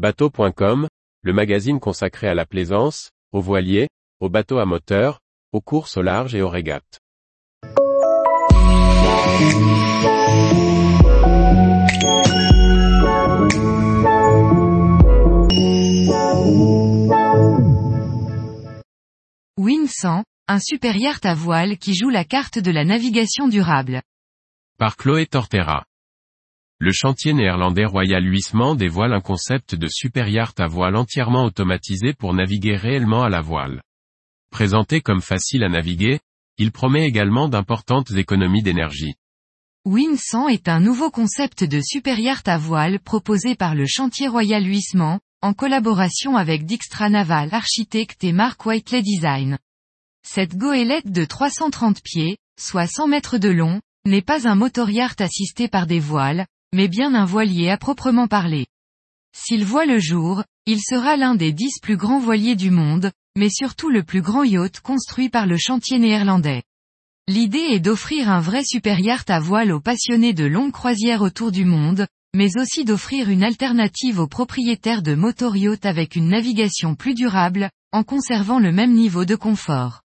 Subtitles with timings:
[0.00, 0.88] Bateau.com,
[1.20, 5.20] le magazine consacré à la plaisance, aux voiliers, aux bateaux à moteur,
[5.52, 7.00] aux courses au large et aux régates.
[19.58, 24.00] Win100, un super yacht à voile qui joue la carte de la navigation durable.
[24.78, 25.84] Par Chloé Tortera.
[26.82, 32.14] Le chantier néerlandais Royal Huisman dévoile un concept de super yacht à voile entièrement automatisé
[32.14, 33.82] pour naviguer réellement à la voile.
[34.50, 36.20] Présenté comme facile à naviguer,
[36.56, 39.12] il promet également d'importantes économies d'énergie.
[39.86, 44.64] Win100 est un nouveau concept de super yacht à voile proposé par le chantier Royal
[44.64, 49.58] Huisman, en collaboration avec Dijkstra Naval Architect et Mark Whiteley Design.
[50.26, 55.68] Cette goélette de 330 pieds, soit 100 mètres de long, n'est pas un motor-yacht assisté
[55.68, 58.66] par des voiles, mais bien un voilier à proprement parler.
[59.36, 63.48] S'il voit le jour, il sera l'un des dix plus grands voiliers du monde, mais
[63.48, 66.62] surtout le plus grand yacht construit par le chantier néerlandais.
[67.28, 71.52] L'idée est d'offrir un vrai super yacht à voile aux passionnés de longues croisières autour
[71.52, 76.94] du monde, mais aussi d'offrir une alternative aux propriétaires de motor yachts avec une navigation
[76.94, 80.02] plus durable, en conservant le même niveau de confort.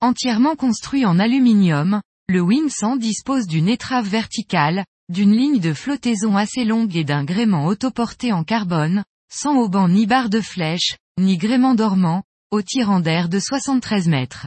[0.00, 6.64] Entièrement construit en aluminium, le Win100 dispose d'une étrave verticale, d'une ligne de flottaison assez
[6.64, 11.74] longue et d'un gréement autoporté en carbone, sans auban ni barre de flèche, ni gréement
[11.74, 14.46] dormant, au tirant d'air de 73 mètres.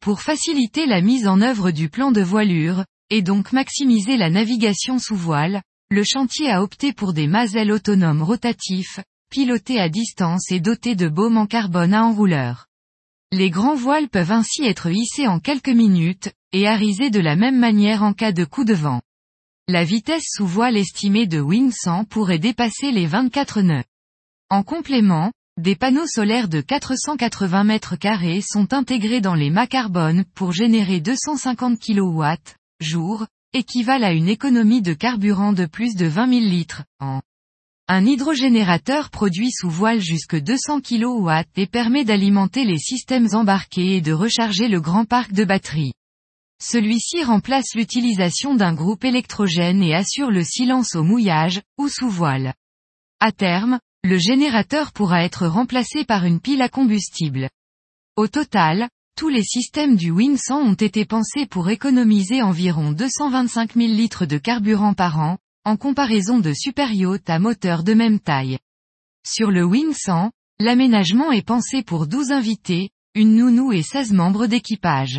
[0.00, 4.98] Pour faciliter la mise en œuvre du plan de voilure, et donc maximiser la navigation
[4.98, 8.98] sous voile, le chantier a opté pour des mazelles autonomes rotatifs,
[9.30, 12.66] pilotés à distance et dotés de baumes en carbone à enrouleur.
[13.30, 17.58] Les grands voiles peuvent ainsi être hissés en quelques minutes, et arisés de la même
[17.58, 19.02] manière en cas de coup de vent.
[19.72, 23.84] La vitesse sous voile estimée de Win100 pourrait dépasser les 24 nœuds.
[24.50, 30.26] En complément, des panneaux solaires de 480 mètres carrés sont intégrés dans les mâts carbone
[30.34, 32.22] pour générer 250 kW,
[32.80, 33.24] jour,
[33.54, 37.22] équivalent à une économie de carburant de plus de 20 000 litres, an.
[37.88, 44.00] Un hydrogénérateur produit sous voile jusque 200 kW et permet d'alimenter les systèmes embarqués et
[44.02, 45.94] de recharger le grand parc de batteries.
[46.64, 52.54] Celui-ci remplace l'utilisation d'un groupe électrogène et assure le silence au mouillage, ou sous voile.
[53.18, 57.50] À terme, le générateur pourra être remplacé par une pile à combustible.
[58.14, 63.88] Au total, tous les systèmes du Win100 ont été pensés pour économiser environ 225 000
[63.88, 68.58] litres de carburant par an, en comparaison de super yachts à moteur de même taille.
[69.26, 70.30] Sur le Win100,
[70.60, 75.18] l'aménagement est pensé pour 12 invités, une nounou et 16 membres d'équipage.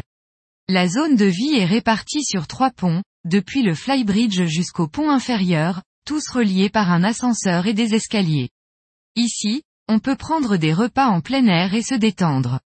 [0.69, 5.81] La zone de vie est répartie sur trois ponts, depuis le flybridge jusqu'au pont inférieur,
[6.05, 8.49] tous reliés par un ascenseur et des escaliers.
[9.17, 12.61] Ici, on peut prendre des repas en plein air et se détendre.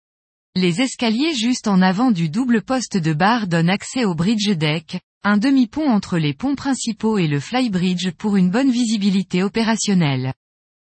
[0.57, 5.01] Les escaliers juste en avant du double poste de barre donnent accès au bridge deck,
[5.23, 10.33] un demi-pont entre les ponts principaux et le flybridge pour une bonne visibilité opérationnelle.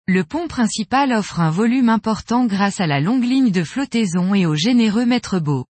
[0.08, 4.46] Le pont principal offre un volume important grâce à la longue ligne de flottaison et
[4.46, 5.66] au généreux maître beau.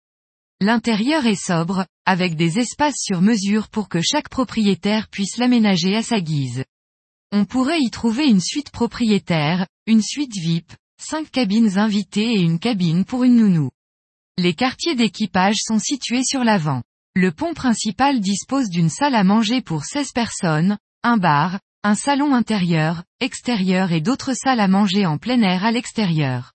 [0.65, 6.01] L'intérieur est sobre, avec des espaces sur mesure pour que chaque propriétaire puisse l'aménager à
[6.01, 6.63] sa guise.
[7.33, 12.59] On pourrait y trouver une suite propriétaire, une suite VIP, cinq cabines invitées et une
[12.59, 13.71] cabine pour une nounou.
[14.37, 16.81] Les quartiers d'équipage sont situés sur l'avant.
[17.13, 22.33] Le pont principal dispose d'une salle à manger pour 16 personnes, un bar, un salon
[22.33, 26.52] intérieur, extérieur et d'autres salles à manger en plein air à l'extérieur.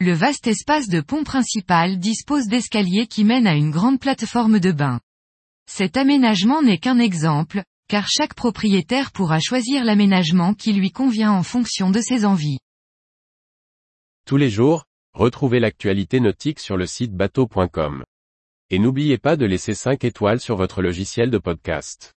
[0.00, 4.72] Le vaste espace de pont principal dispose d'escaliers qui mènent à une grande plateforme de
[4.72, 5.00] bain.
[5.70, 11.42] Cet aménagement n'est qu'un exemple, car chaque propriétaire pourra choisir l'aménagement qui lui convient en
[11.42, 12.58] fonction de ses envies.
[14.26, 14.84] Tous les jours,
[15.16, 18.04] Retrouvez l'actualité nautique sur le site bateau.com.
[18.68, 22.15] Et n'oubliez pas de laisser 5 étoiles sur votre logiciel de podcast.